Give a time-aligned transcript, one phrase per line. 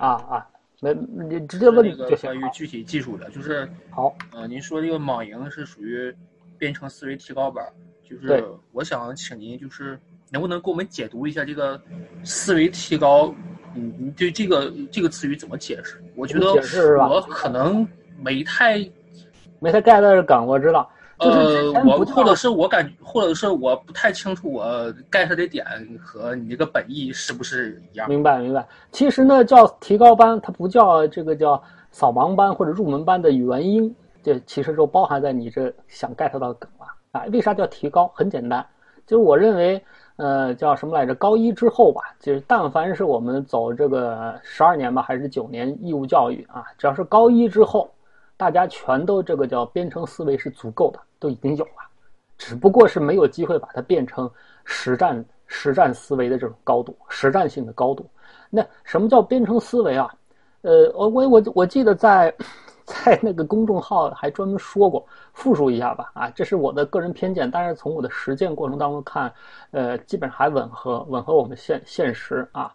[0.00, 0.48] 啊啊，
[0.80, 0.94] 没
[1.28, 2.30] 你直接问那个就行。
[2.30, 6.12] 关于具体技术的，就是好，呃，您说这个网营是属于
[6.56, 7.70] 编程思维提高班儿，
[8.02, 8.42] 就是
[8.72, 10.00] 我想请您就是
[10.30, 11.78] 能不能给我们解读一下这个
[12.24, 13.34] 思维提高？
[13.74, 16.02] 嗯，你对这个这个词语怎么解释？
[16.16, 16.46] 我觉得
[17.06, 17.86] 我可能
[18.18, 18.78] 没太
[19.58, 20.90] 没太 get 到这梗，我知道。
[21.20, 24.64] 呃，我或者是我感，或者是我不太清楚我
[25.10, 25.66] get 的点
[26.02, 28.08] 和你这个本意是不是一样？
[28.08, 28.66] 明白明白。
[28.90, 37.24] 其实呢，叫提高班，它不叫这个叫扫盲班或者入门班的原因，这其实就包含在你这想 get 到的梗了啊。
[37.32, 38.10] 为啥叫提高？
[38.14, 38.64] 很简单，
[39.06, 39.84] 就是我认为，
[40.16, 41.14] 呃，叫什么来着？
[41.14, 47.90] 高一之后吧，就是但凡是我们走这个十二年吧，还是九年义务教育啊，只要是高一之后，
[48.38, 51.88] 大家全都这个叫编程思维是足够的，都已经有了。
[52.36, 54.28] 只不过是没有机会把它变成
[54.64, 58.08] 实战实战思维的这种高度，实战性的高度。
[58.48, 60.12] 那什么叫编程思维啊？
[60.62, 62.34] 呃，我我我我记得在
[62.84, 66.10] 在那个公众号还专门说过，复述一下吧。
[66.14, 69.32] 啊，这是我的个人偏见，但是从我的实践过程当中看，
[69.70, 72.74] 呃，基本上还吻合吻合我们现现实啊。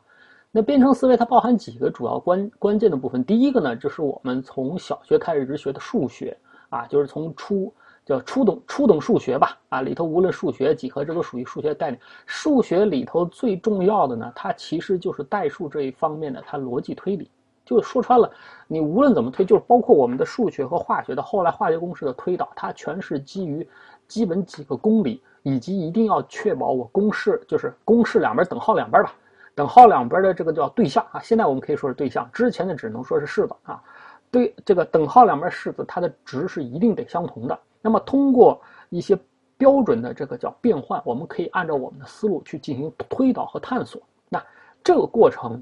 [0.51, 3.23] 那编程思维它包含几个主要关关键的部分。
[3.25, 6.37] 第一个呢，就是我们从小学开始直学的数学
[6.69, 7.73] 啊，就是从初
[8.05, 11.99] 叫初等初等数学吧，啊，里头无论数学、几何，这都属于数学概念。
[12.25, 17.29] 数学里头最重要的呢，它其实就是代数这一方面的它逻辑推理。
[17.65, 18.29] 就说穿了，
[18.67, 23.67] 你无论怎么推，就是包括我们的数学和化学的后来化学公式的推导，它全是基于
[24.07, 29.11] 基本几个公理，以及一定要确保我公式就是公式两边等号两边吧，
[29.55, 31.19] 等号两边的这个叫对象啊。
[31.23, 33.81] 现在我们可以说是对象，之前的只能说是式子啊。
[34.29, 37.59] 对这个等号两边式子，它的值是一定得相同的。
[37.85, 39.15] 那么通过一些
[39.57, 44.01] 标准的这个叫变换，我们可以按照我们的思路去进行推导和探索。
[44.27, 44.43] 那
[44.83, 45.61] 这个过程，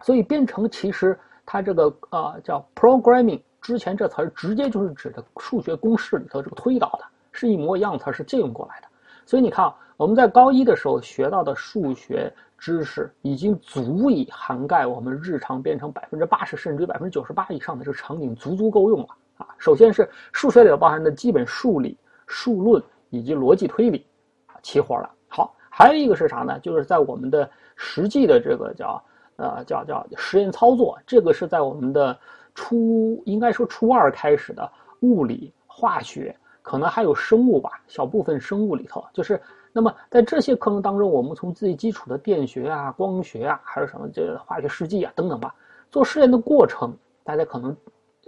[0.00, 8.88] 所以编程其实它这个啊、呃、叫 programming，之前这词儿直接就是指的数学公式里头这个推导的，是一模一样词儿是借用过来的。
[9.24, 19.46] 所以你看啊，我们在高一的时候学到的数学知识，已经足以涵盖我们日常编程百分之八十甚至于百分之九十八以上的这个场景，足足够用了啊。
[19.58, 24.06] 首先是数学里头包含的基本数理、数论以及逻辑推理，
[24.46, 25.10] 啊，齐活了。
[25.28, 26.58] 好，还有一个是啥呢？
[26.60, 29.02] 就是在我们的实际的这个叫
[29.36, 32.18] 呃叫叫实验操作，这个是在我们的
[32.54, 34.70] 初应该说初二开始的
[35.00, 36.36] 物理、化学。
[36.62, 39.40] 可能还有生物吧，小部分生物里头，就是
[39.72, 45.54] 那么在这些课程当中，我们从最基础的电学啊、光学啊，还有什么这化学试剂啊等等吧，
[45.92, 46.92] 做实验的过程，
[47.22, 47.76] 大家可能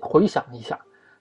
[0.00, 0.78] 回想一下，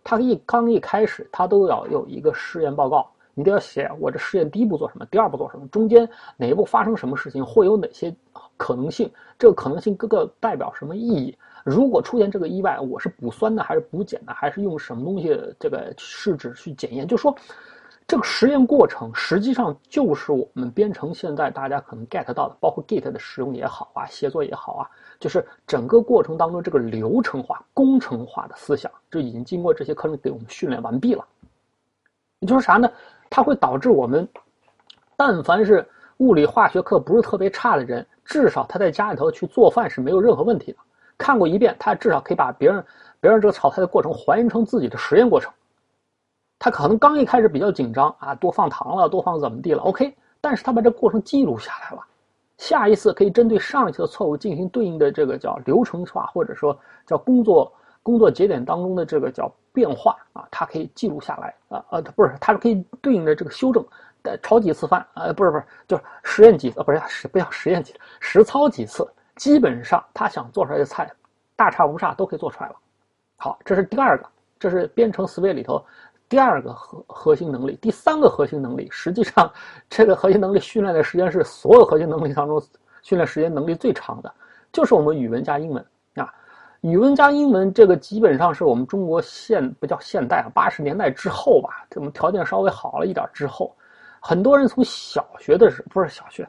[0.10, 8.16] 他一刚一开始，他都要有一个试验报告，你都要写我这试验第一步做什么，第二步做什么，中间哪一步发生什么事情，会有哪些
[8.56, 11.38] 可能性，这个可能性各个代表什么意义。
[11.66, 17.06] 如果出现这个意外，我是补酸的还是补碱的，还是用什么东西这个试纸去检验？
[17.06, 17.36] 就说
[18.08, 31.26] 这个实验过程实际上就是我们编程现在大家可能 get 到的，包括 Git 的使用也好啊，协作也好啊，就是整个过程当中这个流程化、工程化的思想，就已经经过这些课程给我们训练完毕了。
[32.40, 32.90] 也就是啥呢？
[33.30, 34.26] 它会导致我们，
[35.18, 35.86] 但凡是
[36.20, 40.78] 物理化学课不是特别差的人，至少他在家里头去做饭是没有任何问题的。
[41.18, 42.82] 看过一遍，他至少可以把别人
[43.20, 45.52] 别人这个炒菜的过程还原成自己的实验过程。
[46.60, 52.02] 他可能刚一开始比较紧张啊，多放糖了，多放怎么地了，OK，但是他把这过程记录下来了，
[52.58, 63.86] 下一次可以针对上一次的错误进行对应的这个叫流程化，或者说叫工作工作节点当中的这个叫变化啊，他可以记录下来啊呃不是，他是可以对应的这个修正。
[64.44, 65.32] 炒几次饭啊？
[65.32, 69.08] 不是不是，就是实验几次，不是不要实验几次，实操几次。
[69.38, 71.10] 基本上他想做出来的菜，
[71.56, 72.76] 大差不差都可以做出来了。
[73.38, 74.28] 好，这是第二个，
[74.60, 75.82] 这是编程思维里头
[76.30, 77.78] 第二个核核心能力。
[77.82, 79.52] 第三个核心能力，实际上
[79.90, 82.62] 这个核心能力训练的时间是所有核心能力当中
[83.02, 84.34] 训练时间能力最长的，
[84.72, 86.34] 就是我们语文加英文啊。
[86.82, 93.76] 语文加英文这个基本上是我们中国现不叫现代啊，八十年代之后吧，我们条件稍微好了一点之后，
[94.20, 96.48] 很多人从小学的时候不是小学。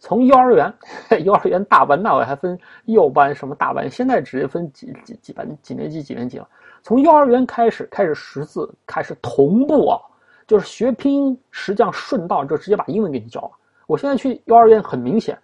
[0.00, 0.72] 从幼儿园，
[1.22, 6.48] 幼儿园大班那会还分幼班什么大班，现在直接分几几几班几年级几年级了。
[6.82, 10.00] 从幼儿园开始开始识字，开始同步啊，
[10.46, 13.50] 就是学拼音，实际上顺道就直接把英文给你教了。
[13.86, 15.38] 我现在去幼儿园很明显，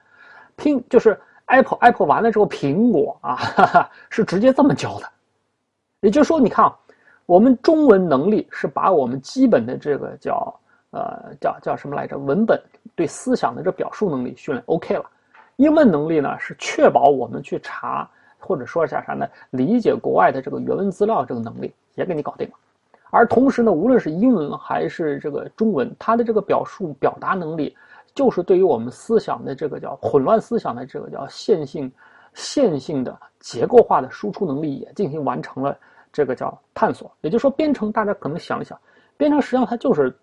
[0.56, 5.06] 拼就是 apple apple 完了之后苹果啊，哈哈，是直接这么教的。
[6.00, 6.74] 也就是说，你看啊，
[7.26, 10.60] 我们中文能力是把我们基本的这个叫
[10.92, 12.58] 呃叫叫什么来着文本。
[12.94, 15.04] 对思想的这表述能力训练 OK 了，
[15.56, 19.26] 英文能力呢是确保我们去查或者说一下啥呢？
[19.50, 22.54] 理解国外的这个原文资料这个能力也给你搞定了。
[23.10, 27.74] 而同时呢，无论是英文还是这个中文，它的这个表述表达能力，
[28.14, 31.90] 就是对于我们思想的这个叫混乱思想的这个叫线性、
[32.34, 35.76] 线性的结构化的输出能力也进行完成了
[36.12, 37.10] 这个叫探索。
[37.20, 38.78] 也就是说，编程大家可能想一想，
[39.16, 40.14] 编程实际上它就是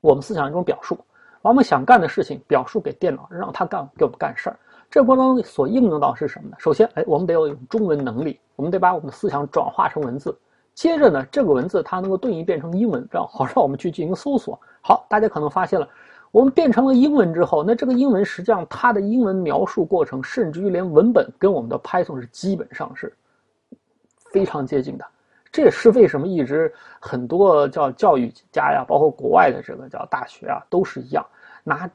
[0.00, 0.98] 我们思想一种表述，
[1.42, 4.58] 把我们想干的事情表述给电脑，让它干给我们干事儿。
[4.90, 6.56] 这过程当中所应用到是什么呢？
[6.58, 10.36] 首先，哎，我们得有中文能力，我们得把我们的思想转化成文字。
[10.74, 14.58] 接着呢，这个文字它能够对应变成英文，这样好让我们去进行搜索。
[14.80, 15.88] 好，大家可能发现了，
[16.30, 23.14] 我们变成了英文之后，那这个英文实际上它的英文描述过程，甚至于连文本跟我们的 Python 是基本上是
[24.32, 25.04] 非常接近的。
[25.52, 31.26] 这也是为什么一直很多叫教育家呀，包括国外的这个叫大学啊，都是一样
[31.64, 31.90] 拿。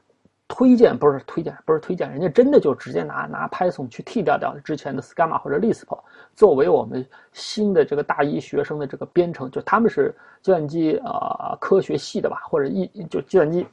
[0.48, 5.98] 推荐不是推荐，不是推荐，人家真的就直接拿拿 Python 去替掉掉之前的 Schema 或者 Lisp，
[6.36, 13.66] 作为我们新的这个大一学生的这个编程，就他们是计算机呃科学系的吧，或者一就计算机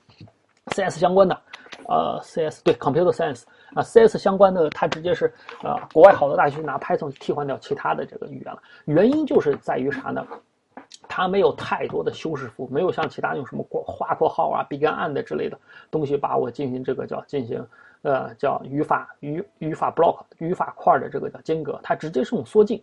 [0.71, 1.39] CS 相关的，
[1.87, 3.43] 呃 CS 对 Computer Science
[3.73, 5.33] 啊 CS 相关的，它直接是
[5.63, 10.25] 呃国外好多大学拿 Python 替换掉其他的这个语言了，原因就是在于啥呢？
[11.07, 15.59] 它没有太多的修饰符，没有像其他用什么括划括号啊、begin and 之类的
[15.91, 17.65] 东西把我进行这个叫进行，
[18.03, 22.81] 呃，叫语法语语法 block 语法块的这个叫间隔，它直接是用缩进，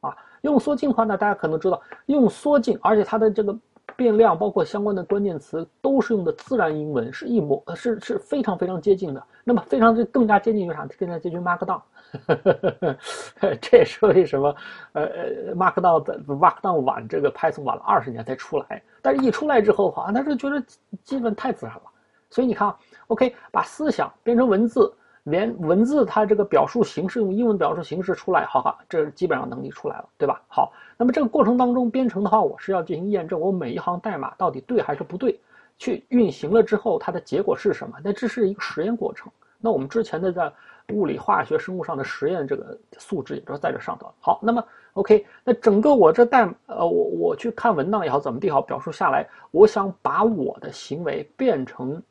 [0.00, 3.56] 啊，用缩进的话呢，大家可能知道用缩进，而且它的这个。
[3.96, 9.22] 变量包括相关的关键词都是用的自然英文，是一模是是非常非常接近的。
[9.44, 10.86] 那么非常更更加接近于啥？
[10.98, 11.80] 更加接近 Markdown。
[13.60, 14.54] 这也是为什么
[14.92, 20.62] 呃呃 Markdown 在 Markdown 晚这个 Python 晚了二十年才出来，但是一出来之后好像他是觉得
[21.02, 21.82] 基本太自然了。
[22.28, 22.74] 所以你看
[23.08, 24.92] ，OK，把思想变成文字。
[25.24, 30.42] 连文字它这个表述形式用英文表述形式出来，好好，这基本上能力出来了，对吧？
[30.48, 35.38] 好，那么这个过程当中编程的话，我是要进行验证，我每一行代码到底对还是不对，
[35.78, 37.96] 去运行了之后它的结果是什么？
[38.02, 39.30] 那这是一个实验过程。
[39.60, 40.52] 那我们之前的在
[40.92, 44.12] 物理、化学、生物上的实验这个素质也都在这上头。
[44.18, 44.64] 好，那么
[44.94, 52.02] OK，那整个我这代呃，我我去看文档也好，怎么地好，表述下来，我想把我的行为变成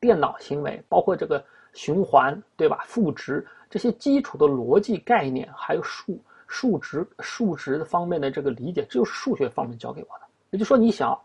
[0.00, 1.40] 电脑行为，包括这个。
[1.76, 2.82] 循环对吧？
[2.86, 10.26] 赋值这些基础的逻辑概念，还有数数值数值方面的这个理解，这就是数学方面教给我的。
[10.50, 11.16] 也就是说，你想，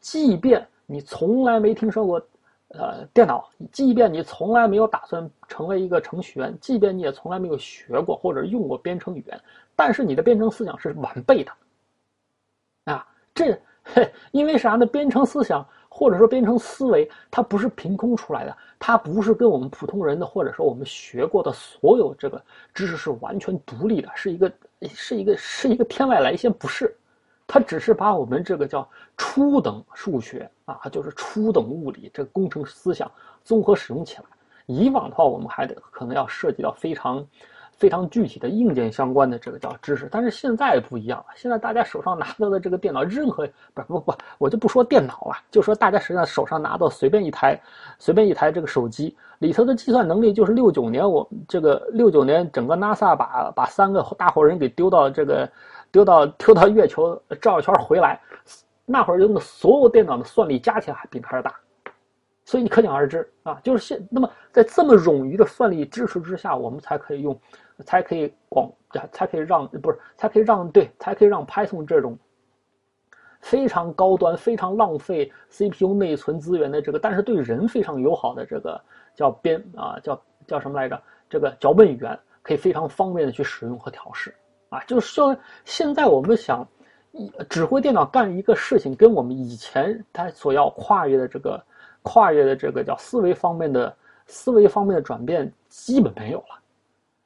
[0.00, 2.22] 即便你从来没听说过，
[2.68, 9.40] 呃，电脑，即便你从来没有打算成为一个程序员，即便你也从来没有学过或者用过编程语言，
[9.74, 11.52] 但是你的编程思想是完备的。
[12.84, 13.58] 啊，这，
[14.32, 14.84] 因为啥呢？
[14.84, 15.66] 编程思想。
[15.96, 22.42] 或者说编程思维，它不是凭空出来的，它不是跟我们普通人的，或者说我们学过的所有这个
[22.74, 24.52] 知识是完全独立的，是一个
[24.92, 26.96] 是一个是一个天外来仙，不是，
[27.46, 33.08] 它只是把我们这个叫初等数学啊，就是初等物理这个工程思想
[33.44, 34.24] 综合使用起来。
[34.66, 37.24] 以往的话，我们还得可能要涉及到非常。
[37.76, 41.26] 非常具体的硬件相关的这个叫知识，但是现在不一样了。
[41.34, 47.60] 现在大家手上拿到的这个电脑，任何不不不，我就不说电脑了，就说大家实际上手上拿到随便一台，
[47.98, 55.50] 随便一台这个手机里头的计算能力，就是六九年我这个六九年整个 NASA 把把三个大伙人给丢到这个
[55.90, 58.20] 丢到丢到月球绕一圈回来，
[58.86, 61.54] 那会儿用的所有电脑的算力加起来比还是大。
[62.46, 67.34] 所以你可想而知啊，就是现那么在这么冗余的算力支持之下，我们才可以用，
[67.84, 68.70] 才可以广，
[69.10, 72.18] 才可以让不是，才可以让对，才可以让 Python 这种
[73.40, 78.80] 非常高端、非常浪费 CPU 内存资源的这个，但是对人非常友好的这个
[79.14, 81.00] 叫编啊，叫叫什么来着？
[81.28, 84.34] 这个脚本语言可以非常方便的去使用和调试
[84.68, 84.80] 啊。
[84.84, 86.66] 就是说，现在我们想
[87.48, 91.62] 指挥电脑干一个事情，跟我们以前它所要跨越的这个。
[92.06, 96.60] 跨越的这个叫思维方面的思维方面的转变基本没有了，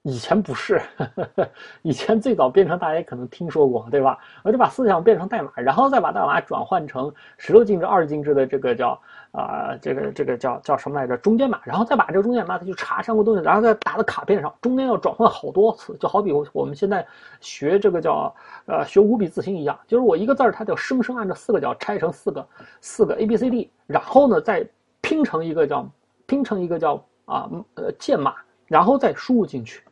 [0.09, 0.81] 以前不是，
[1.83, 4.19] 以前最早编程大家可能听说过，对吧？
[4.43, 8.99] 我就把思想变成代码，然后再把代码转换成十六进制、二进制的这个叫
[9.33, 11.15] 啊，这个这个叫叫什么来着？
[11.19, 17.07] 中间码，然后再把这个中间码它就查上个东西，然后再打到卡片上，中间要转换好多次，就好比我们现在
[17.41, 18.35] 学这个叫
[18.67, 22.49] 呃学五笔字形一样，就是我一个字儿它就生生按照四个角拆成四个
[22.81, 23.71] 四个 A B C D。
[23.87, 24.67] 然后呢，再
[25.01, 25.87] 拼成一个叫
[26.27, 26.95] 拼成一个叫
[27.27, 28.35] 啊呃键码，
[28.67, 29.83] 然后再输入进去，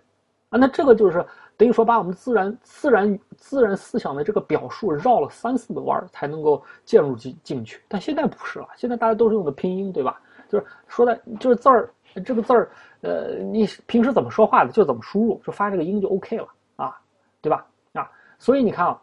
[0.57, 1.25] 那这个就是
[1.57, 7.81] 等于说把我们自然自然自然思想的这个表述绕了三四个弯儿才能够进入进进去。
[7.89, 10.21] 但现在不是了，现在大家都是用的拼音，对吧？
[10.49, 11.91] 就是说的就是字儿
[12.25, 12.71] 这个字儿，
[13.01, 16.97] 呃，你平时怎么说话的就怎么输入，就发这个音就 OK 了啊，
[17.41, 17.67] 对吧？
[17.95, 18.09] 啊，
[18.39, 19.03] 所以你看啊，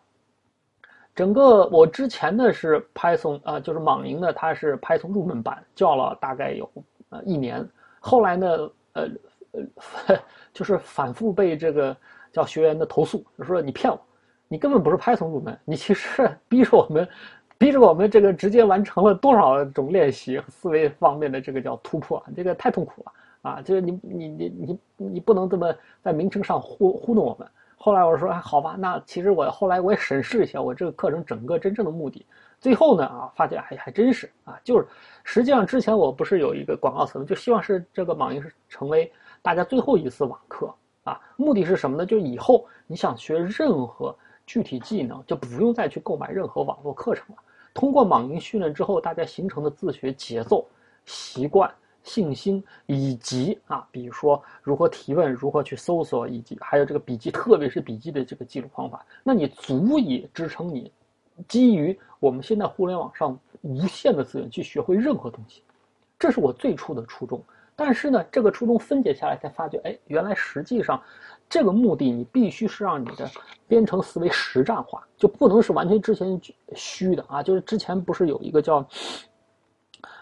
[1.13, 6.69] 整个我之前的是 Python 啊，就是莽营的，它是 Python 入门版，教了大概有
[7.09, 7.67] 呃一年，
[7.99, 8.47] 后来呢，
[8.93, 9.07] 呃
[9.53, 10.19] 呃，
[10.53, 11.95] 就是反复被这个
[12.31, 13.99] 叫学员的投诉，就说你骗我，
[14.47, 17.07] 你根本不是 Python 入门，你其实逼着我们。
[17.55, 23.11] 逼着我们这个直接完成了多少种练习思维方面的这个叫突破，这个太痛苦了
[23.43, 23.61] 啊！
[23.61, 27.47] 就是你你你你你不能这么在名称上糊糊弄我们。
[27.77, 32.25] 后来我说好吧，那其实我后来我也审视一下我这个课程整个真正的目的。
[32.59, 34.85] 最后呢啊，发现还还真是啊，就是
[35.23, 39.09] 实际上之前我不是有一个广告词，就希望是这个网银是成为
[39.43, 40.73] 大家最后一次网课
[41.03, 41.21] 啊。
[41.35, 42.03] 目的是什么呢？
[42.03, 44.15] 就以后你想学任何
[44.47, 47.41] 具体技能，就不用再去购买任何网络课程了。
[47.73, 50.67] 通过网银训练之后，大家形成的自学节奏、
[51.05, 51.73] 习惯、
[52.03, 60.91] 信心，以及啊，比如说如何提问、如何去搜索，以及还有这个笔记，特别是笔记的这个记录方法，那你足以支撑你
[61.47, 65.63] 基于我们现在互联网上无限的资源去学会任何东西。
[66.19, 67.43] 这是我最初的初衷。
[67.75, 71.01] 但是呢，这个初衷分解下来才发觉，哎，原来实际上。
[71.49, 73.29] 这个目的，你必须是让你的
[73.67, 76.41] 编程思维实战化，就不能是完全之前
[76.73, 77.43] 虚的啊！
[77.43, 78.83] 就是之前不是有一个叫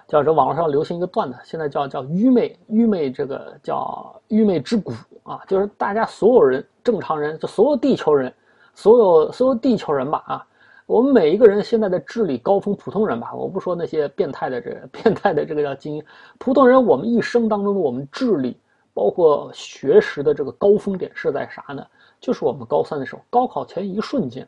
[0.09, 4.91] 叫这网络上流行一个段子，现在叫叫愚昧愚昧这个叫愚昧之谷
[5.23, 5.39] 啊！
[5.47, 8.33] 就是大家所有人正常人，就所有地球人，
[8.73, 10.47] 所有所有地球人吧啊！
[10.91, 16.03] 我们每一个人现在的智力高峰，普通人吧，我不说那些变态的这个 变态的这个叫精英，
[16.37, 18.57] 普通人，我们一生当中的我们智力。
[18.93, 21.87] 包括学识的这个高峰点是在啥呢？
[22.19, 24.45] 就是我们高三的时候，高考前一瞬间，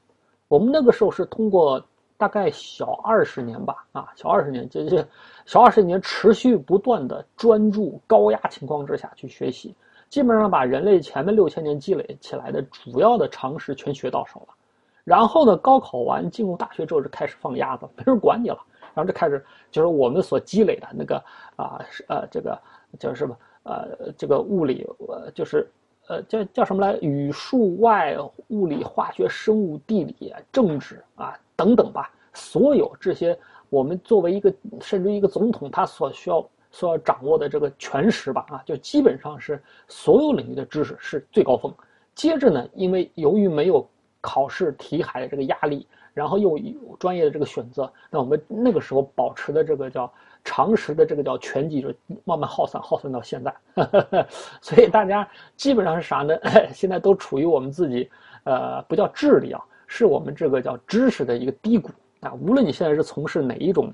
[0.50, 1.82] 我们那个时候是通过
[2.18, 5.08] 大概小二十年吧，啊，小二十年，这这
[5.46, 9.74] 小二十年持续不断的专注高压情况之下去学习，
[10.10, 14.54] 基本上把人类前面六千年积累起来的主要的常识全学到手了。
[15.04, 18.60] 然后呢，高考完进入大学之后就开始放鸭子，没人管你了，
[18.94, 21.24] 然后就开始就是我们所积累的那个
[21.56, 22.60] 啊，是呃，这个
[23.00, 23.38] 叫什么？
[23.64, 25.72] 呃，这个物理，呃，就是，
[26.10, 26.98] 呃，叫叫什么来？
[27.00, 28.14] 语数外、
[28.50, 32.12] 物理、化学、生物、地理、政治啊，等等吧。
[32.34, 41.74] 所有这些，我们作为一个，甚至一个总统，他所需要、所要掌握的这个全识吧，啊，就基本上是所有领域的知识是最高峰。
[42.14, 43.88] 接着呢，因为由于没有
[44.24, 50.12] 考试题海的这个压力，然后又有专业的这个选择，那我们那个时候保持的这个叫。
[50.46, 51.88] 常识的这个叫全集，就
[52.26, 53.56] 慢慢耗散，耗散到现在，
[54.60, 55.26] 所以大家
[55.56, 56.38] 基本上是啥呢？
[56.76, 58.12] 现在都处于我们自己，
[58.44, 61.90] 呃，不叫智力啊，是我们这个叫知识的一个低谷
[62.20, 62.34] 啊。
[62.34, 63.90] 无论你现在是从事哪一种，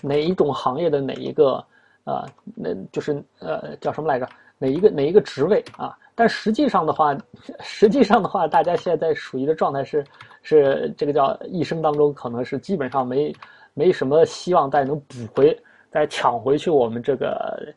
[0.00, 1.62] 哪一种行业的哪一个，
[2.04, 4.26] 呃，那就是呃叫什么来着？
[4.56, 5.94] 哪一个哪一个职位啊？
[6.14, 7.16] 但实际上的话，
[7.60, 10.04] 实际上的话，大家现在属于的状态是，
[10.42, 13.34] 是这个叫一生当中可能是基本上没。
[13.76, 17.74] 没什么希望再能补回、再抢回去我们这个、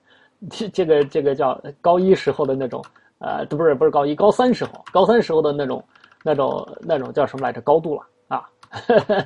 [0.47, 2.85] 这、这个、这个叫高一时候的那种，
[3.17, 5.83] 呃，不是不是高一，高三时候，高三时候的那种、
[6.23, 7.59] 那种、那种叫什么来着？
[7.61, 8.47] 高度了啊！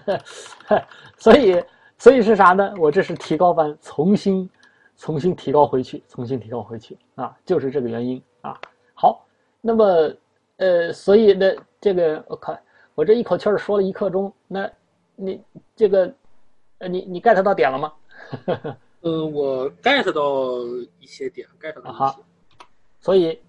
[1.19, 1.61] 所以，
[1.97, 2.73] 所以是啥呢？
[2.77, 4.49] 我这是提高班，重新、
[4.95, 7.35] 重新提高回去，重新提高回去啊！
[7.43, 8.55] 就是这个原因啊。
[9.61, 10.13] 好，那么，
[10.57, 12.59] 呃，所以呢这个我看
[12.95, 14.69] 我这一口气儿说了一刻钟，那
[15.15, 15.41] 你
[15.75, 16.13] 这个。
[16.83, 17.93] 呃，你你 get 到点了吗？
[19.01, 20.65] 嗯，我 get 到
[20.99, 22.23] 一些点，get 到一些。
[22.99, 23.39] 所以，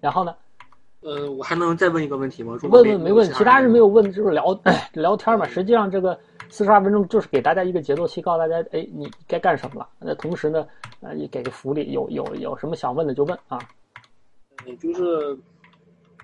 [0.00, 0.34] 然后呢？
[1.02, 2.58] 呃，我还能再问一个问题吗？
[2.62, 4.58] 问问没问，其他人没有问，就是聊
[4.94, 5.46] 聊天嘛。
[5.46, 6.18] 实际上，这个
[6.48, 9.86] 四十二分钟就是给大家一个节奏期，告诉大家，哎，你该干什么了。
[9.98, 10.66] 那同时呢，
[11.02, 13.58] 呃，也给个福利，有有有什么想问的就问啊。
[14.66, 15.36] 嗯，就是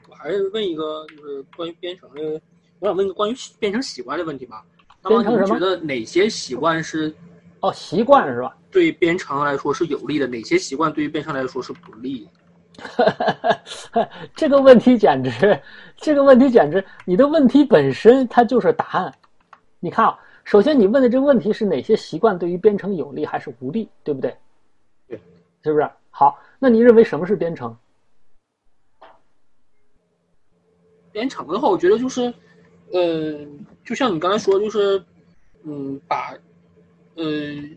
[0.09, 2.41] 我还是问一个，就是关于编程的，
[2.81, 4.65] 我想问一个关于编程习惯的问题吧。
[5.07, 5.59] 编程什么？
[5.59, 7.15] 觉得哪些习惯是？
[7.61, 8.57] 哦，习惯是吧？
[8.71, 12.29] 对编程来说是有利的，哪些习惯对于编程来说是不利？
[14.35, 15.59] 这个问题简直，
[15.97, 19.15] 这个问题简直，你的问题本身它就是答案。
[19.79, 24.37] 你看啊，首先你问的这个问题是哪些习惯对于编程有利还是无利，对不对？
[25.07, 25.21] 对，
[25.63, 25.89] 是不是？
[26.11, 27.75] 好，那你认为什么是编程？
[31.15, 32.35] 编程的话，我觉得就是，
[32.93, 33.47] 呃。
[33.85, 35.05] 就像你刚才说，就是，
[35.63, 36.33] 嗯，把，
[37.17, 37.25] 呃，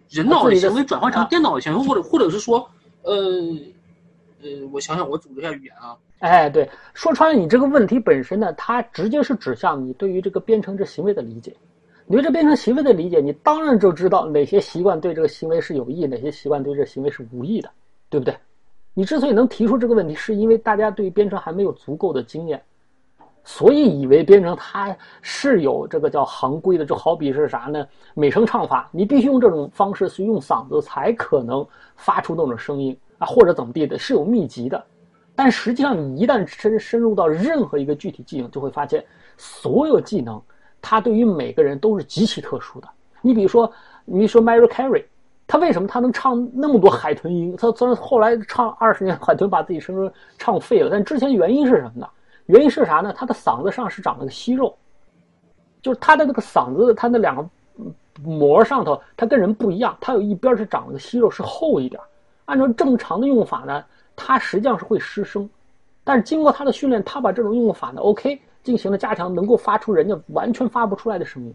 [0.10, 2.66] 人脑的行为转换成电脑的行为，或者或者是说，
[3.02, 3.14] 呃，
[4.42, 5.98] 呃，我想想，我组织一下语言啊。
[6.20, 11.54] 哎，对，说穿了，你这个问题本身呢，它直接是指向你对于这个编程这行为的理解。
[12.06, 17.70] 你对这编程行为的理解，你当然就知道哪些习惯对这个行为是有益，哪些习惯对这个行为是无益的，
[18.10, 18.34] 对不对？
[18.94, 22.64] 你之所以能提出这个问题，是因为大家对编程还没有足够的经验，
[23.48, 26.86] 所以以为编程它是有这个叫行规的。
[26.86, 27.88] 就好比是啥呢？
[28.14, 34.84] 美声唱法，你必须用这种方式去用嗓子才可能发出那种声音啊，或者怎么地的，是有秘籍的。
[35.34, 39.02] 但实际上，你一旦深深入到任何一个具体技能，就会发现，
[39.38, 40.42] 所有技能
[40.82, 42.88] 它对于每个人都是极其特殊的。
[43.22, 43.72] 你比如说，
[44.04, 45.06] 你说 Mary Carey。
[45.50, 47.56] 他为什么他能唱那么多海豚音？
[47.56, 52.08] 他虽然后来唱二十年海豚，把自己声唱废了，但之前原因是什么呢？
[52.48, 53.14] 原因是啥呢？
[53.14, 54.76] 他的嗓子上是长了个息肉，
[55.82, 57.48] 就是他的那个嗓子，他那两个
[58.24, 62.02] 膜上头，他跟人不一样，他有一边是长了个息肉，是厚一点。
[62.46, 63.84] 按照正常的用法呢，
[64.16, 65.50] 他实际上是会失声，
[66.04, 71.54] 但是经过他的训练，他把这种用法呢，OK 进行了加强，能够发出人家完全发不出来的声音。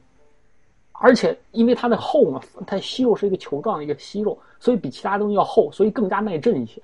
[0.92, 6.80] 而且因为它的厚嘛，它息肉是一个球状的一个息肉，所以比其他东西要厚，所以更加耐震一些，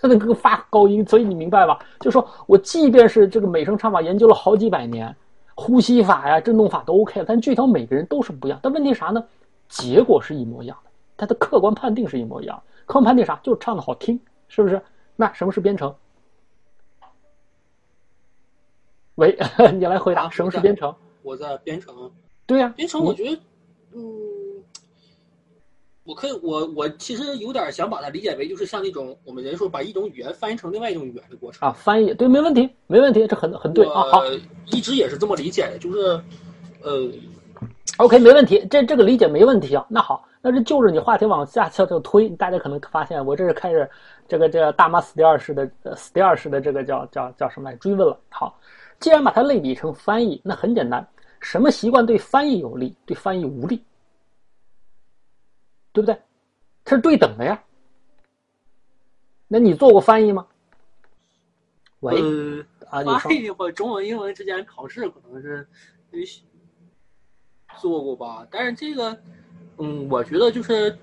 [0.00, 1.04] 它能够发高音。
[1.06, 1.78] 所以你明白吧？
[2.00, 5.14] 就说我即便是这个美声唱法研究了好几百年，
[5.54, 8.58] 呼吸法呀、振动法都 OK，但具体每个人都是不一样。
[8.62, 9.24] 但问题啥呢？
[9.68, 12.62] 结果是一模一样的，它的客观判定是一模一样。
[12.84, 13.40] 客观判定啥？
[13.42, 14.80] 就是唱的好听，是不是？
[15.16, 15.94] 那什么是编程？
[19.14, 19.38] 喂，
[19.74, 20.94] 你来回答，什么是编程？
[21.22, 22.10] 我在编程。
[22.46, 23.40] 对呀，编程，我觉得。
[23.94, 24.02] 嗯，
[26.12, 31.72] 我可以，我我其实有点想把它理解为，就是像那种我们人说把一种语言翻译成另外一种语言的过程啊。
[31.72, 34.02] 翻译对，没问题，没问题，这很很对啊。
[34.12, 34.22] 好，
[34.66, 36.20] 一直也是这么理解的，就是
[36.82, 37.10] 呃
[37.96, 39.86] ，OK，没问题，这这个理解没问题啊。
[39.88, 43.88] 那好，那这就是你话题往下悄悄推，大家可能发现我这是开始
[44.28, 45.66] 这个这大妈死第二式的
[45.96, 48.20] 死第二式的这个叫叫叫什么来追问了。
[48.28, 48.54] 好，
[49.00, 51.06] 既然把它类比成翻译，那很简单。
[51.40, 53.82] 什么习惯对翻译有利，对翻译无利，
[55.92, 56.18] 对不对？
[56.84, 57.62] 它是对等的呀。
[59.48, 60.46] 那你做过翻译吗？
[62.00, 62.20] 喂，
[62.90, 65.68] 啊，翻译或中文、英文之间考试可能是
[67.78, 68.46] 做过吧。
[68.50, 69.16] 但是这个，
[69.78, 70.98] 嗯，我觉得就是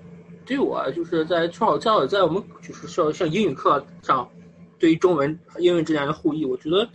[0.45, 4.30] 对我就是在至少在在我们就是像像英语课上，
[4.78, 6.89] 对于中文、英文之间的互译，我觉得。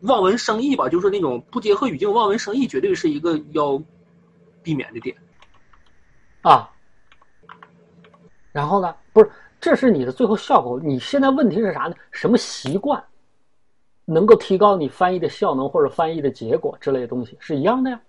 [0.00, 3.82] 望文生义吧，就是那种不结合语境，望文生义绝对是一个要
[4.62, 5.16] 避免的点
[6.42, 6.73] 啊。
[8.54, 9.28] 然后呢，不是，
[9.60, 10.78] 这是你的最后效果。
[10.80, 11.94] 你现在问题是啥呢？
[12.12, 13.02] 什么习惯
[14.04, 18.00] 能够提高你翻译的效能或者翻译的结果之类的东西是一样的呀？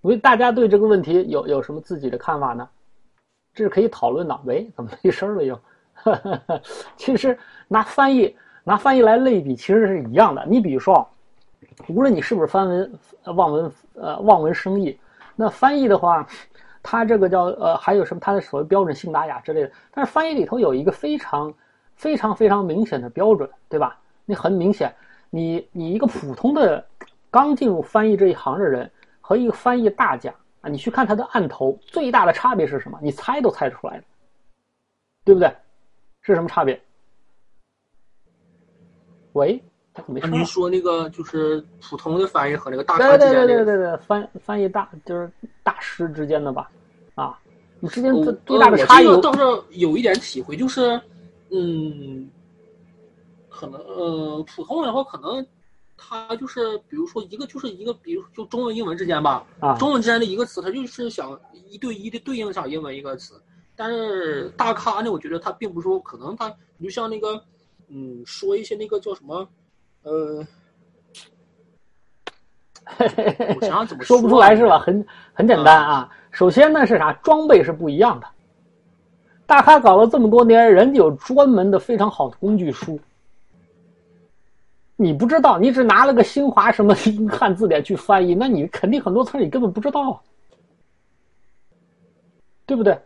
[0.00, 2.66] 为大家对这个问题有有什么自己的看法呢？
[3.52, 4.40] 这是可以讨论的。
[4.46, 5.60] 喂，怎么没声了又？
[6.96, 10.46] 其实拿翻译拿翻译来类比，其实是一样的。
[10.46, 11.06] 你比如说，
[11.88, 12.98] 无论你是不是翻文
[13.36, 14.98] 望文呃望文生义，
[15.36, 16.26] 那翻译的话，
[16.82, 18.20] 它这个叫呃还有什么？
[18.20, 19.72] 它的所谓标准信达雅之类的。
[19.90, 21.52] 但是翻译里头有一个非常
[21.96, 23.98] 非常非常明显的标准，对吧？
[24.24, 24.94] 你很明显，
[25.30, 26.84] 你你一个普通的
[27.30, 32.98] 刚进入翻译这一行的人和一个翻译大家啊，你去看他的案头，最大的差别是什么？
[33.02, 34.02] 你猜都猜出来，
[35.24, 35.54] 对不对？
[36.22, 36.80] 是什么差别？
[39.32, 39.62] 喂，
[39.94, 43.46] 他怎么没您说那个就是普通的翻译和那个大咖之间的？
[43.46, 45.30] 对对对对对，翻翻译大就是
[45.62, 46.68] 大师之间的吧？
[47.14, 47.38] 啊，
[47.78, 49.20] 你之间最最大的差异？
[49.20, 51.00] 倒是有一点体会，就是
[51.50, 52.28] 嗯，
[53.48, 55.46] 可能呃，普通的话可能
[55.96, 63.40] 他就是比如说一个就是一个，比如就中文英文之间吧，啊，中文之间的一个词，他就是想一对一的对应上英文一个词。
[63.76, 67.40] 但是大咖呢，我觉得他并不是说可能他，你就像那个，
[67.88, 69.48] 嗯，说一些那个叫什么，
[70.04, 70.46] 呃，
[73.56, 74.78] 我想想怎么 说不出来是吧？
[74.78, 76.10] 很很简单啊。
[76.30, 77.12] 首先呢是啥？
[77.14, 78.26] 装备是不一样的。
[79.46, 82.98] 大咖搞了这么多年，人家有专门的非常好的工具书，
[84.96, 86.94] 你不知道，你只拿了个新华什么
[87.30, 90.20] 汉字典去翻译，那你肯定很多词你根本不知道啊，
[92.66, 92.98] 对不对？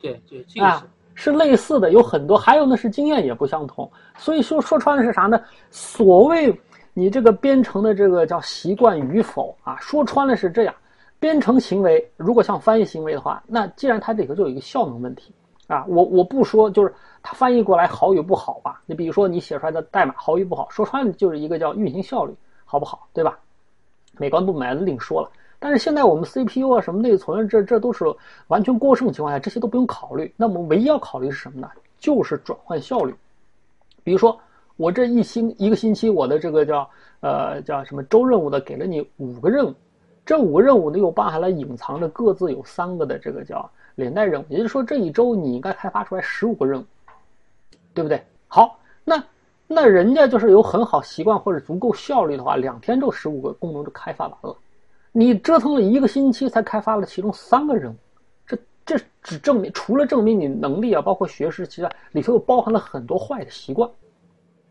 [0.00, 0.84] 对对，这个是
[1.22, 3.88] 是类似的，有很多，还有呢是经验也不相同。
[4.18, 5.40] 所以说说穿了是啥呢？
[5.70, 6.52] 所谓
[6.94, 10.74] 你这个编程的这个叫习惯与否啊，说穿了是这样。
[11.20, 15.32] 编程行为如果像翻译行为的话，那既然它这个就有一个效能问题
[15.68, 18.82] 啊，我我不说就是它翻译过来好与不好吧。
[18.84, 23.38] 你比如说你写出来的代码好与不好，说穿了就是一个叫运行效率好不好，对吧？
[24.18, 25.30] 美观不美另说了。
[25.62, 28.04] 但是现在我们 CPU 啊什么内存，这这都是
[28.48, 30.34] 完全过剩情况下，这些都不用考虑。
[30.36, 31.70] 那么唯一要考虑是什么呢？
[32.00, 33.14] 就是转换效率。
[34.02, 34.36] 比如说
[34.76, 39.72] 我这一星一个星期，我的这个叫呃叫什么周任务的，给了你五个任务，
[40.26, 46.84] 这五个任务呢又包含了隐藏的各自有三个的这个叫连带任务，也就是说这一周你应该开发出来十五个任务，
[47.94, 48.20] 对不对？
[48.48, 49.22] 好，那
[49.68, 54.56] 那人家就是有很好习惯或者足够效率的话，两天就十五个功能就开发完了。
[55.12, 57.96] 你折腾了一个星期才开发了其中三个任务，
[58.46, 63.88] 这这只证明除了证明你能力啊，包括学识，其实里头又包含了很多坏的习惯。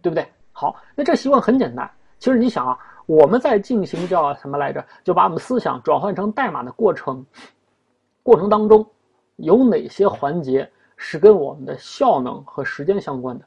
[0.03, 0.27] 对不对？
[0.51, 1.87] 好，那这习惯很简单。
[2.17, 2.75] 其实你想啊，
[3.05, 4.83] 我们在进行叫什么来着？
[5.03, 7.23] 就把我们思想转换成代码的过程，
[8.23, 8.83] 过程当中
[9.35, 13.45] 有哪些环节是跟我们的效能和时间相关的？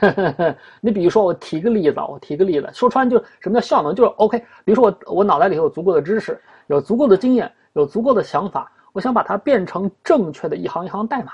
[0.80, 3.94] 你比如说，我提个例子，我提个例子，说穿就什么叫效能？
[3.94, 4.38] 就是 OK。
[4.64, 11.32] 比如说我我脑袋里有足够的知识，有足够的经验，有足够的想法，我想把它变成正确的一行一行代码，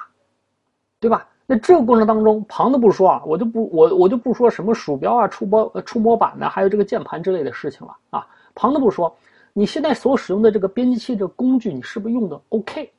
[1.00, 1.26] 对吧？
[1.46, 8.26] 那这个过程当中，旁的不说啊，我就不我我就不说什么鼠标啊、触摸触摸板呢，还有这个键盘之类的事情了啊。
[8.54, 9.12] 旁的不说，
[9.52, 12.92] 你现在所使用的这个编辑器这个工具，你是不是用的 OK？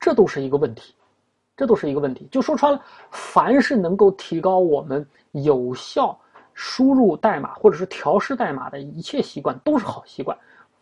[0.00, 0.94] 这都是一个问题，
[1.58, 2.26] 这都是一个问题。
[2.30, 6.18] 就说穿了，凡是能够提高我们有效
[6.54, 10.34] 输入代码或者是调试代码的一切习惯，都是好习惯，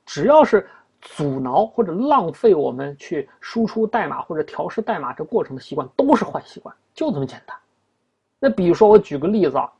[0.04, 0.64] 只要是。
[1.02, 7.56] 阻挠或者浪费我们去输出代码或者调试代码这过程的习惯都是坏习惯，就这么简单。
[8.40, 9.70] 那比如说，我举个例子啊，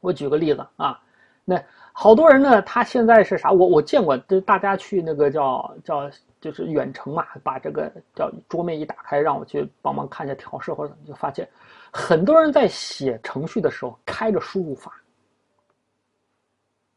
[0.00, 0.98] 我举个例子啊，
[1.44, 3.52] 那好多人呢，他现在是啥？
[3.52, 11.48] 我我见过，就大家去那个叫叫就是远程嘛，把这个叫桌面一打开，让我去帮忙看一下调试或者怎么，就发现
[11.92, 14.92] 很多人在写程序的时候开着输入法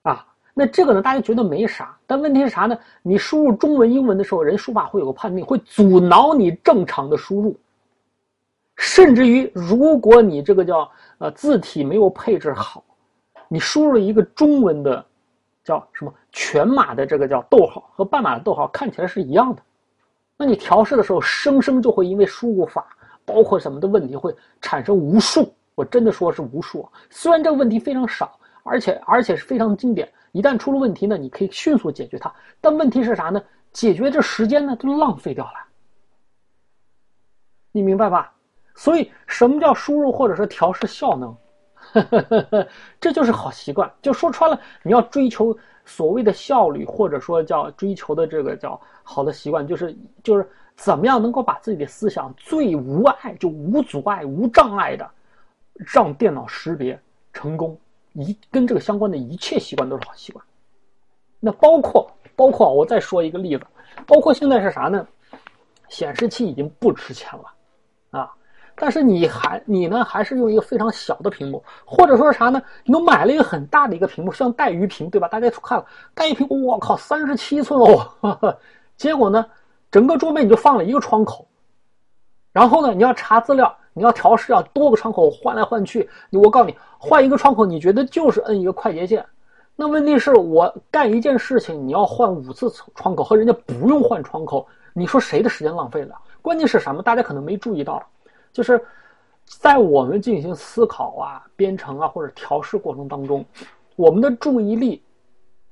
[0.04, 0.28] 啊。
[0.56, 2.78] 那这个呢，大家觉得没啥，但问题是啥呢？
[3.02, 7.60] 你输入中文、英文的时候，人输法会有个判定，会阻挠你正常的输入。
[8.76, 12.84] 甚至于，如果你这个叫呃字体没有配置好，
[13.48, 15.04] 你输入了一个中文的
[15.64, 19.62] 叫什么全码的这个叫逗号和半码的逗号看起来是一样的，
[20.38, 22.86] 那你调试的时候，生生就会因为输入法
[23.26, 25.54] 包括什么的问题会产生无数。
[25.76, 30.12] 我真的说是无数，虽然这个问题非常少，而且而且是非常经典。
[30.34, 32.32] 一旦出了问题呢，你可以迅速解决它。
[32.62, 33.42] 但问题是啥呢？
[33.72, 35.54] 解决这时间呢，都浪费掉了。
[37.72, 38.32] 你明白吧？
[38.76, 41.36] 所以什么叫输入或者说调试效能？
[43.00, 43.92] 这就是好习惯。
[44.02, 55.10] 就说穿了，你要追求所谓的效率，或者说叫追求的这个叫好的习惯，就是就是怎么样能够把自己的思想最无碍、就无阻碍、无障碍的
[55.76, 57.00] 让电脑识别
[57.32, 57.78] 成功。
[58.14, 60.46] 一跟这个相关的一切习惯都是好习惯，
[61.40, 63.66] 那包括包括我再说一个例子，
[64.06, 65.08] 包括现在是啥呢？
[65.90, 67.53] 显示器已经不值钱了，
[68.76, 72.62] 但是你还你呢还是用一个非常小的屏幕，或者说是啥呢？
[72.86, 75.28] 你都买了一个很大的一个屏幕，像带鱼屏对吧？
[75.28, 78.58] 大家去看了带鱼屏，我靠，三十七寸哦，
[78.98, 79.46] 结果呢，
[79.92, 81.48] 整个桌面你就放了一个窗口，
[82.52, 83.76] 然后呢，你要查资料。
[83.96, 89.24] 你要调试啊，多个窗口换来换去，我告诉你，换一个窗口，你觉得就是摁一个快捷键。
[89.76, 96.16] 那问题是我干一件事情，你要换五次窗口，和人家不用换窗口，你说谁的时间浪费了？
[96.42, 97.04] 关键是什么？
[97.04, 98.04] 大家可能没注意到，
[98.54, 98.80] 就是
[99.44, 103.44] 在我们进行思考啊、编程啊或者调试过程当中，
[103.98, 105.04] 我们的注意力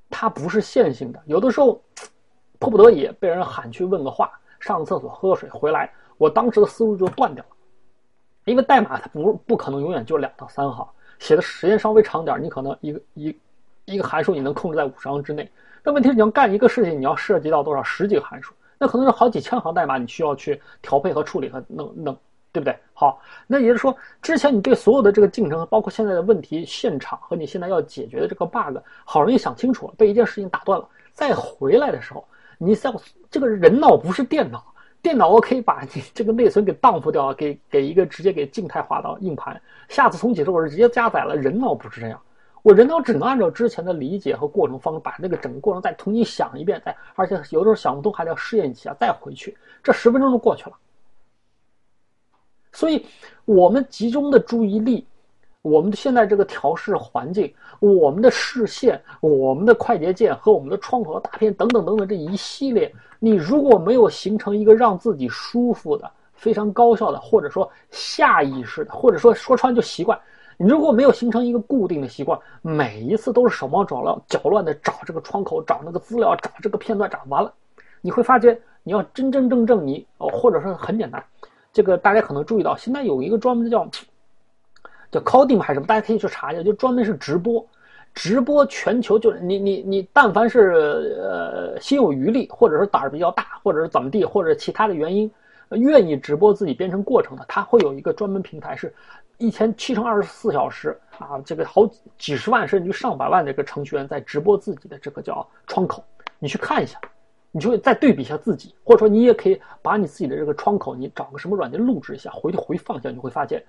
[0.10, 1.82] 它不是线性的，有的时候
[2.60, 7.56] 迫不得已被人喊去问个话，上个厕所喝个水回来，我当时的思路就断掉了。
[8.46, 10.88] 因为代码它不不可能永远就两到三行，
[11.20, 13.40] 写的时间稍微长点，你可能一个一
[13.86, 15.50] 一个函数你能控制在五十行之内。
[15.84, 22.18] 但问题是你要干一个事情，你要涉及到多少十几个函数，那可能是好几千行代码，你需要去调配和处理和弄弄，
[22.52, 22.78] 对不对？
[22.94, 32.26] 好，那也就是说，之前你对所有的这个进程，包括现在的问题现场和你现在要解决的这个 bug，好容易想清楚了，被一件事情打断了，再回来的时候，
[32.58, 32.94] 你在
[33.30, 34.64] 这个人脑不是电脑。
[35.02, 39.60] 电脑我可以把你这个内存给荡付掉，给给一个直接给静态化到硬盘，
[39.90, 41.36] 下次重启的时候我是直接加载了。
[41.36, 42.22] 人脑不是这样，
[42.62, 50.78] 我人脑只能按照之前的理解和过程方式，把那个整个过程再重新想一遍，再而且有的时候想不通还得要试验一下再回去，这十分钟就过去了。
[52.72, 53.06] 所以，
[53.46, 55.06] 我们集中的注意力。
[55.64, 70.20] 我们现在这个调试环境，我们的视线，我们的快捷键和我们的窗口、大片等等等等这一系列，你如果没有形成一个让自己舒服的、非常高效的，或者说下意识的，或者说说穿就习惯，
[70.58, 77.54] 你如果没有形成一个固定的习惯，每一次都是手忙脚乱、脚乱的找这个窗口、找那个资料、找这个片段，找完了，
[78.02, 81.24] 你会发现，你要真真正正你哦，或者说很简单，
[81.74, 83.88] 这个大家可能注意到，现在有一个专门的叫。
[85.12, 87.68] 叫 Coding 还是什么，大家可以去查一下，就专门是直播，
[88.14, 95.30] 直播全球就你你你，但凡是呃心有余力，或者是胆儿比较大，或者是怎么地，或者其他的原因，
[95.72, 98.94] 愿意直播自己编程过程的，他会有一个专门平台，是
[99.38, 101.86] 一天七乘二十四小时啊，这个好
[102.18, 106.02] 几十万甚至上百万的一个程序员在直播自己的这个叫窗口，
[106.40, 106.98] 你去看一下。
[107.52, 113.62] 你就会再对比一下自己，或者说你也可以把你自己的这个窗口，你找个什么软件录制一下，回去回放一下，你会发现，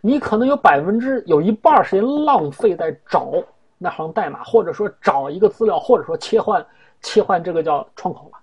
[0.00, 3.32] 你可能有百分之有一半时间浪费在找
[3.78, 6.66] 那行代码，或者说找一个资料，或者说切换
[7.00, 8.38] 切换这个叫窗口了。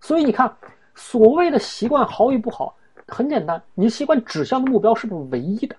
[0.00, 0.52] 所以你看，
[0.96, 2.74] 所谓的习惯好与不好，
[3.06, 5.76] 很简单，你习惯指向的目标是不是唯一的？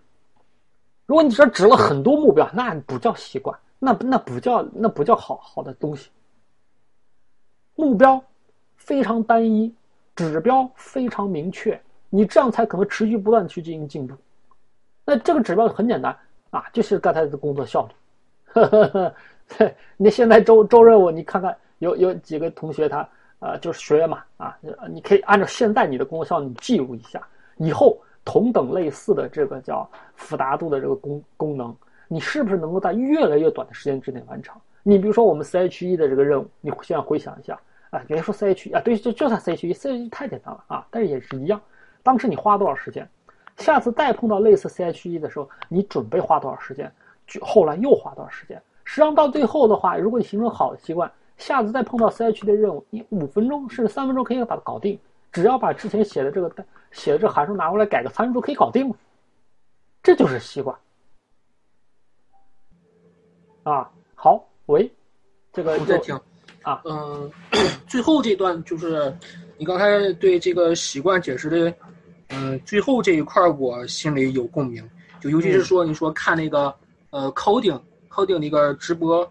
[1.05, 6.09] 如果你这指了很多目标，那不叫习惯，那那不叫那不叫好好的东西。
[7.79, 8.21] 目标。
[8.77, 9.71] 非常单一，
[10.15, 14.15] 指标非常明确，你这样才可能持续不断去进行进步。
[15.05, 16.15] 那这个指标很简单
[16.49, 19.61] 啊，就是刚才的工作效率。
[19.97, 24.57] 你现在周周任务，你看看有有几个同学他啊就是学员嘛啊，
[24.89, 27.21] 你可以按照现在你的工作效率记录一下，
[27.57, 31.75] 以后同等类似的这个叫复杂度的这个功功能，
[32.07, 34.59] 你是不是能够在越来越短的时间之内完成？
[34.81, 37.59] 你比如说我们 C H E 的这个任务，你现在回想一下。
[37.91, 41.59] 啊，别说 C H E 啊，对，就就算 C H E，C H E 太简单了啊，但是也是一样。
[42.03, 43.09] 当时你花多少时间，
[43.57, 46.91] 下次再碰到类似 C H E 的时候，你准备花多少时间，
[47.25, 48.61] 就后来又花多少时间。
[48.83, 54.99] 实际上到最后的话，如果你形成好的习惯，下次再碰到 C H E 的任务，你五分钟甚至三分钟可以把它搞定，
[55.31, 56.51] 只要把之前写的这个
[56.91, 58.95] 写的这函数拿过来改个参数，可以搞定了。
[60.03, 60.77] 这就是习惯。
[63.63, 64.91] 啊，好，喂，
[65.51, 66.19] 这个我在听。
[66.61, 67.31] 啊，嗯，
[67.87, 69.13] 最后这段就是
[69.57, 71.73] 你刚才对这个习惯解释的，
[72.29, 74.83] 嗯，最后这一块我心里有共鸣，
[75.19, 76.73] 就尤其是说你说看那个
[77.09, 79.29] 呃 coding coding 那个直播，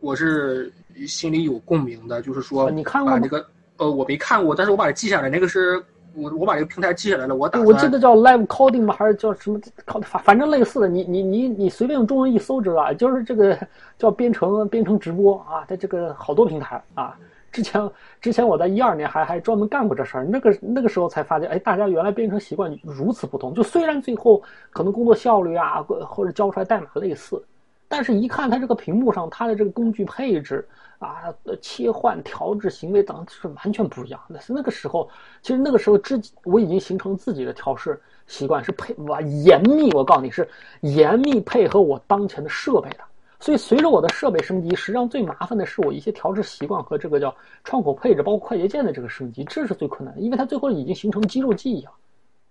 [0.00, 0.72] 我是
[1.06, 5.84] 心里有共鸣的，就是说你看过那个呃我没看过，但是我把它记下来，那个是。
[6.14, 7.60] 我我把这个平台记下来了，我打。
[7.60, 8.94] 我记得叫 Live Coding 吗？
[8.96, 9.60] 还是叫什么？
[10.02, 13.58] 反反正类似的，你你你你随便用中文一搜，知道就是这个
[13.98, 17.16] 叫编程编程直播啊，在这个好多平台啊。
[17.50, 23.54] 之前之前我在一二年还还专门干过这事儿，那个那个时候才发现，哎，大家原来编程习惯如此不同。
[23.54, 27.42] 就虽然最后可能工作效率啊，或者交出来代码类似，
[27.88, 30.66] 但是一看它这个屏幕上它的这个工具配置。
[30.98, 34.20] 啊，切换调制行为等是完全不一样。
[34.28, 35.08] 那是那个时候，
[35.42, 39.92] 其实那个时候之我已经形成自己的调试习惯，是配哇严密。
[39.92, 40.48] 我告诉你是
[40.80, 42.98] 严密配合我当前的设备的。
[43.40, 51.90] 所以随着我的设备升级，实际上最麻烦的是我一些调制习惯和这个叫窗口配置，包括快捷键的这个升级，这是最困难的，因为它最后已经形成肌肉记忆了。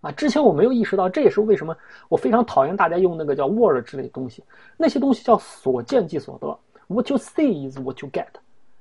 [0.02, 1.76] 啊，之前我没有意识到，这也是为什么
[2.10, 4.44] 我非常讨厌大家用那个叫 Word 之类的东西，
[4.78, 6.56] 那些东西叫所见即所得。
[6.94, 8.28] What you see is what you get。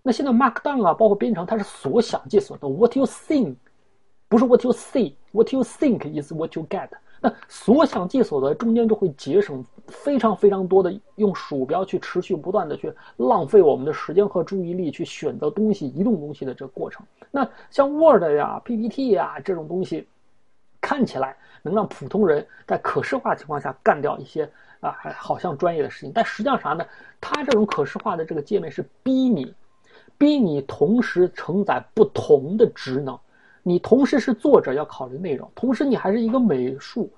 [0.03, 2.68] 那现在 Markdown 啊，包括编程，它是所想即所得。
[2.68, 3.57] What you think，
[4.29, 5.14] 不是 What you see。
[5.33, 6.88] What you think is what you get。
[7.20, 17.07] 那所想即所得，中间就会节省非常非常多的用鼠标去持续不断的去浪费我们的时间和注意力去选择东西、移动东西的这个过程。
[17.31, 20.07] 那像 Word 呀、PPT 呀这种东西，
[20.81, 24.51] 看起来能让普通人在可视化情况下干掉一些。
[24.83, 26.85] 啊，还好像专业的事情，但实际上啥呢？
[27.21, 29.55] 它这种可视化的这个界面是逼你，
[30.18, 33.16] 逼你同时承载不同的职能。
[33.62, 37.09] 你同时是作者要考虑内容，同时你还是一个美术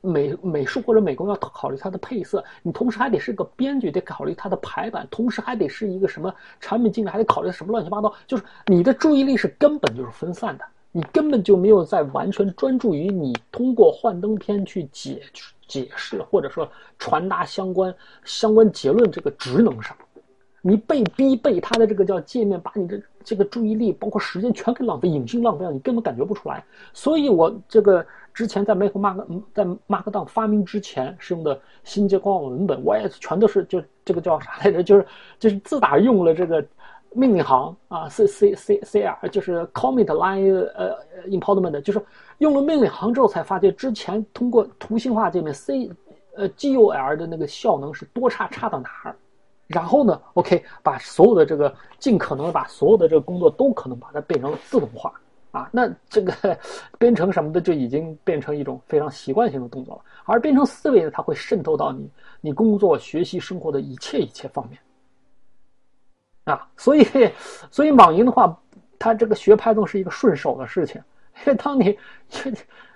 [0.00, 15.22] 美美术或者美工要考虑它的配色，你同时还得是个编剧得考虑它的排版，同时还得是一个什么产品经理还得考虑什么乱七八糟，就是你的注意力是根本就是分散的，你根本就没有在完全专注于你通过幻灯片去解。
[15.72, 19.96] 解释或者说传达相关相关结论这个职能上，
[20.60, 26.62] 你被逼被他的这个叫界面把你的这个注意力包括时间全给浪费，隐性浪费了，你根本感觉不出来。
[26.92, 28.04] 所以我这个
[28.34, 34.82] 之前在 Make Mark 在 Markdown 发明之前使用的新接官网文本，我也全都是就这个叫啥来着？
[34.82, 35.06] 就是
[35.38, 36.62] 就是自打用了这个。
[37.14, 40.96] 命令行啊，C C C C R 就是 Commit Line 呃
[41.28, 42.02] Important，就是
[42.38, 45.90] 用了命令行之后才发现，之前通过图形化界面 C
[46.34, 49.14] 呃 G U L 的那个效能是多差差到哪儿，
[49.66, 55.12] 然后呢，OK 把所有的这个尽可能的把所有的这个工作都可能把它变成自动化
[55.50, 56.32] 啊，那这个
[56.98, 64.78] 编程什么的就已经变成一种非常习惯性的动作了，而编程思维呢，它会渗透到你你工作、学习、生活的一切一切方面。
[66.44, 67.06] 啊，所以，
[67.70, 68.58] 所以网银的话，
[68.98, 71.00] 它这个学 Python 是一个顺手的事情，
[71.40, 71.96] 因为当你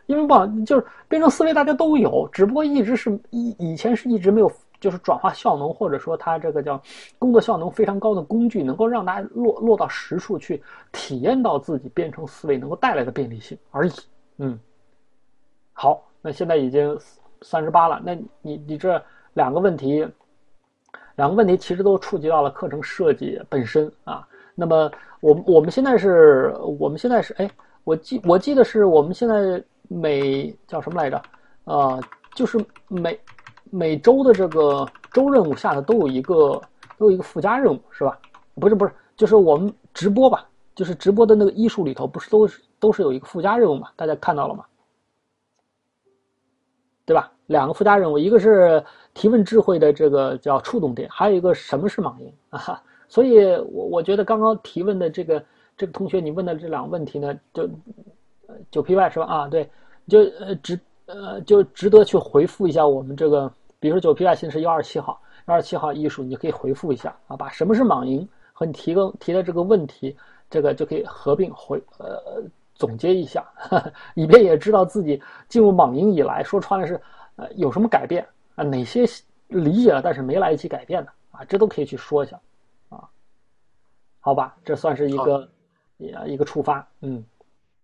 [0.07, 6.81] 因为网，就是编程思维大家都有，只不过一直是以以前是一直没有，就是转化效能或者说它这个叫
[7.19, 13.93] 工作效能非常高的工具，能够让大家落落到实处去体验到自己编程思维能够带来的便利性而已。
[14.39, 14.59] 嗯，
[15.73, 16.97] 好，那现在已经
[17.43, 19.03] 三十八了，那你你这
[19.35, 20.07] 两个问题，
[21.17, 24.27] 两个问题其实都触及到了课程设计本身啊。
[24.55, 27.51] 那么我我们现在是我们现在是哎。
[27.87, 31.23] 我记我记得是我们现在每叫什么来着？
[31.67, 32.03] 呃，
[32.35, 33.17] 就是每
[33.71, 36.61] 每周的这个周任务下的都有一个
[36.99, 38.19] 都有一个附加任务是吧？
[38.57, 43.89] 不是不是，就是我们直播吧，就是直播的那个艺术里头不是都是都是有一个附加任务嘛？
[43.95, 44.65] 大家看到了吗？
[47.05, 47.31] 对吧？
[47.47, 48.85] 两个附加任务，一个是
[49.17, 52.83] 提问智慧的这个叫触动点，还有一个什么是盲音啊？
[53.09, 55.43] 所以我我觉得刚刚提问的这个。
[55.79, 57.69] 这个同学，你问的这两个问题呢，就
[58.71, 59.27] 九 P Y 是吧？
[59.27, 59.69] 啊，对，
[60.09, 70.17] 就呃值呃就值得去回复一下我们这个，比如说九 P Y 现在是幺二七号，幺二七号艺术，你可以回复一下啊，把什么是莽赢和你提个提的这个问题，
[70.49, 72.43] 这个就可以合并回呃
[72.75, 73.45] 总结一下，
[74.15, 76.99] 以便也知道自己进入莽赢以来，说穿了是
[77.37, 78.27] 呃有什么改变
[78.57, 79.07] 啊，哪些
[79.47, 82.41] 理解了但是没来得及改变的啊，这都可以去说一下
[82.89, 83.09] 啊，
[84.19, 85.49] 好吧，这算是一个。
[85.99, 87.25] 呀，一个触发，嗯，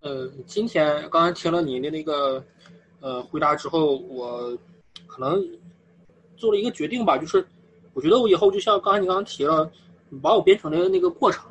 [0.00, 2.44] 呃，今天刚才听了你的那个
[3.00, 4.54] 呃回答之后，我
[5.06, 5.42] 可能
[6.36, 7.42] 做了一个决定吧，就是
[7.94, 9.72] 我觉得我以后就像刚才你刚刚提了，
[10.20, 11.50] 把我编程的那个过程，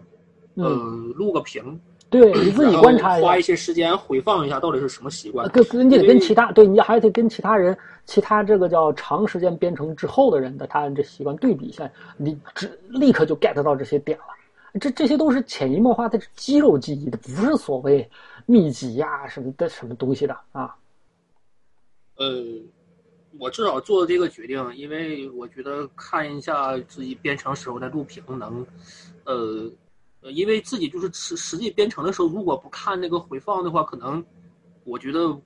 [0.53, 14.25] 嗯，录个屏，对， 你自己观察一下，花一些时间回放一下到底是什么习惯，跟你得跟其他，对你还得跟其他人，其他这个叫长时间编程之后的人的他这习惯对比一下，你只立刻就 get 到这些点了。
[14.79, 18.09] 这这些都是潜移默化的肌肉记忆的，不是所谓
[18.45, 20.75] 秘籍呀什么的什么东西的啊。
[22.17, 22.43] 呃，
[23.39, 28.65] 我至少做了这个决定，因为我觉得看一下自己编程时候的录屏能，
[29.25, 29.69] 呃，
[30.23, 34.23] 因为自己就是实实际编程的时候，如果不看那个回放的话，可能
[34.83, 35.39] 我觉得。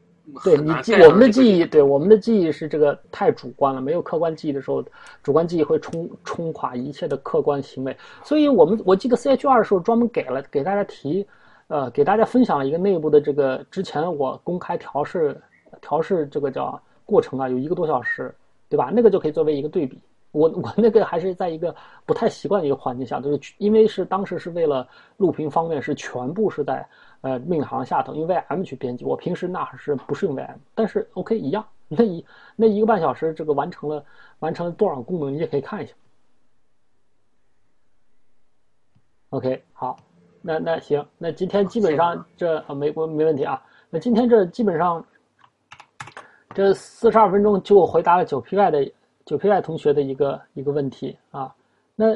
[0.43, 4.83] 对你记我们的记忆，对我们的记忆是这个太主观了，没有客观记忆的时候，
[5.21, 7.95] 主观记忆会冲冲垮一切的客观行为。
[8.23, 11.23] 所以我们我记得 C H 二的时候专门给了给大家提，
[11.67, 15.39] 呃，给大家分享了一个内部的这个之前我公开调试
[15.79, 18.33] 调试这个叫过程啊，有一个多小时，
[18.67, 18.91] 对吧？
[18.91, 19.99] 那个就可以作为一个对比。
[20.35, 26.87] 我我那个还是在一个不太习惯的一个环境下，就是因为是当时是为了录屏方面是全部是在。
[27.21, 30.57] 呃，命令行下头用 VM 去编辑，我平时那是不是用 VM？
[30.75, 32.23] 但是 OK 一样，那一
[32.55, 34.05] 那一个半小时，这个完成了
[34.37, 35.93] 完成了多少功能，你也可以看一下。
[39.29, 39.97] OK，好，
[40.43, 43.59] 那那行，那今天基本上这啊没没问题啊。
[43.89, 45.03] 那今天这基本上
[46.53, 48.91] 这四十二分钟就回答了九 PY 的
[49.25, 51.53] 九 PY 同学的一个一个问题啊。
[51.95, 52.15] 那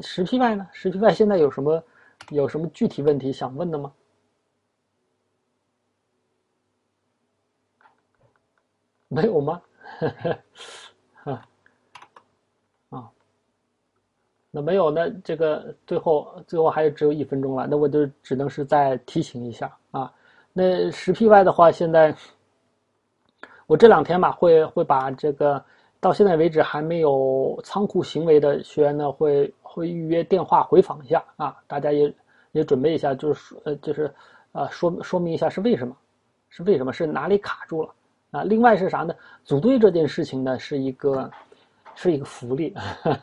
[0.00, 0.66] 十 PY 呢？
[0.72, 1.82] 十 PY 现在有什么
[2.30, 3.92] 有什么具体问题想问的吗？
[9.08, 9.62] 没有吗？
[11.24, 11.46] 啊
[12.90, 13.10] 啊，
[14.50, 20.12] 那没有，那这个最后最后还只有一分钟了，那我就只能是再提醒一下啊。
[20.52, 22.14] 那十 P Y 的话，现在
[23.66, 25.64] 我这两天吧，会会把这个
[26.06, 31.56] 到现在为止还没有仓库行为的学员呢，会会预约电话回访一下啊。
[31.66, 32.14] 大家也
[32.52, 34.14] 也准备一下，就是呃就是
[34.52, 35.96] 呃说说明一下是为什么，
[36.48, 37.92] 是为什么是哪里卡住了。
[38.30, 39.12] 啊，另外是啥呢？
[39.42, 41.28] 组队这件事情呢，是一个，
[41.96, 42.72] 是一个福利，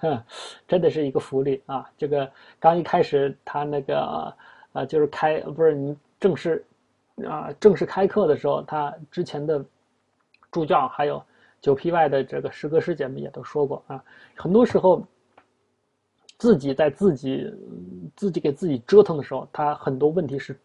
[0.67, 1.89] 真的是一个福利啊！
[1.98, 4.36] 这个刚一开始他那个，
[4.74, 6.65] 呃，就是开不是你正式，
[7.26, 9.63] 啊，正式开课的时候，他之前的
[10.52, 11.24] 助教还有
[11.63, 14.04] 九 P Y 的这个师哥师姐们也都说过啊，
[14.36, 15.02] 很多时候
[16.38, 17.49] 自己在自己
[18.17, 20.60] 自己给自己折腾的时候，他很多问题是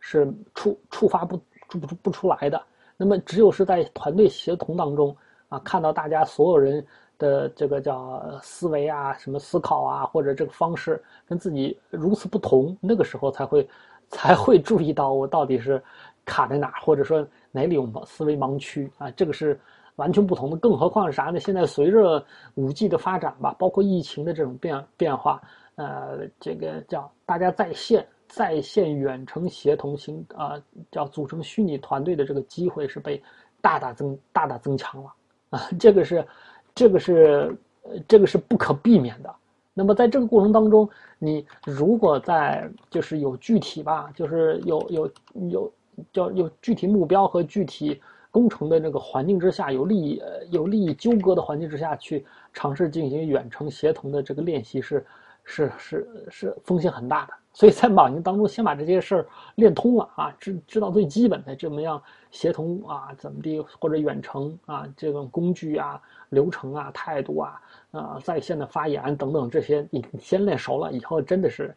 [0.00, 2.60] 是触触发不不不不出来的。
[2.96, 5.16] 那么，只有是在团队协同当中
[5.48, 6.84] 啊，看到大家所有人
[7.16, 13.68] 的这个叫思维啊、什么思考啊，或者这个方式跟自己如此不同，那个时候才会
[14.08, 15.80] 才会注意到我到底是
[16.24, 19.08] 卡在哪，或者说哪里有思维盲区啊。
[19.12, 19.58] 这个是
[20.00, 20.56] 完全不同的。
[20.56, 21.38] 更何况是啥呢？
[21.38, 22.24] 现在随着
[22.54, 25.40] 五 G 的发展吧，包括疫情的这种变变化，
[25.76, 28.06] 呃，这个叫大家在线。
[28.32, 30.54] 在线远程协同型啊，
[30.92, 33.20] 叫组成虚拟团队的这个机会是被
[33.60, 35.12] 大大增大大增强了
[35.50, 36.24] 啊，这个是
[36.72, 37.58] 这个是
[38.06, 39.34] 这个是不可避免的。
[39.74, 40.88] 那么在这个过程当中，
[41.18, 45.10] 你如果在就是有具体吧，就是有有
[45.50, 45.72] 有
[46.12, 48.00] 叫有具体目标和具体
[48.30, 55.04] 工程的那个环境之下，有利益有利益纠葛的环境之下去尝试进行远程协同的这个练习是
[55.44, 57.34] 是是是风险很大的。
[57.52, 59.26] 所以在网营当中，先把这些事儿
[59.56, 62.00] 练通了啊，知知道最基本的这么样
[62.30, 67.60] 协同啊，怎么地或者远程啊，这种工具啊、流程啊、态度啊、
[67.90, 71.74] 啊在线的发言等等这些，你先练熟了以后，真的是，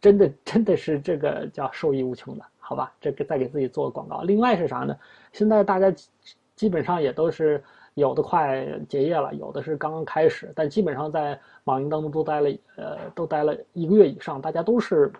[0.00, 2.90] 真的真的是这个叫受益无穷的，好吧？
[3.00, 4.22] 这个再给自己做个广告。
[4.22, 4.96] 另外是啥呢？
[5.32, 5.92] 现在大家
[6.56, 7.62] 基本上也都是
[7.94, 11.38] 有的快结业了，有的是刚刚开始，但基本上在。
[11.64, 15.12] 网银当中都待了，呃，都待了一个月以上，大家都是，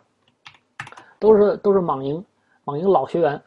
[1.21, 2.25] 都是都是网银，
[2.65, 3.41] 网银老学员